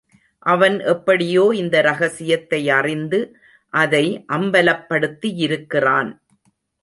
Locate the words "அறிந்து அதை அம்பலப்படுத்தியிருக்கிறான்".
2.69-6.09